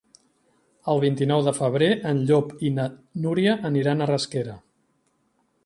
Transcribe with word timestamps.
El 0.93 1.01
vint-i-nou 1.03 1.43
de 1.47 1.53
febrer 1.57 1.89
en 2.13 2.23
Llop 2.31 2.55
i 2.69 2.73
na 2.79 2.87
Núria 3.27 3.55
aniran 3.73 4.01
a 4.07 4.11
Rasquera. 4.15 4.59